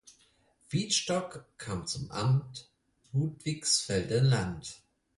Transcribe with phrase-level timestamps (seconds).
[0.71, 2.67] Wietstock kam zum Amt
[3.13, 4.81] Ludwigsfelde-Land.